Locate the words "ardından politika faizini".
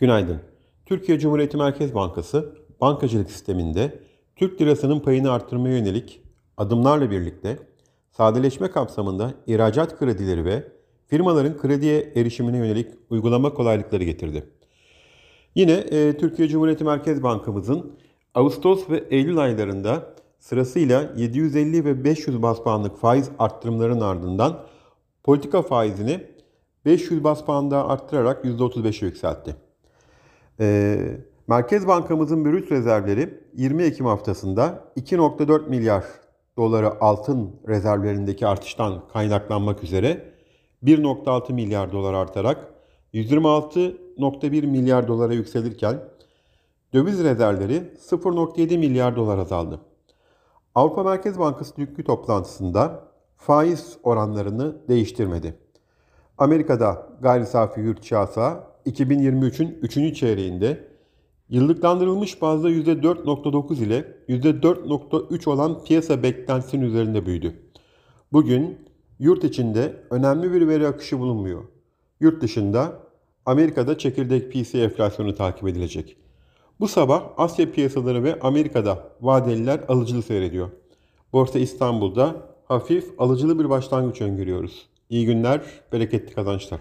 24.00-26.20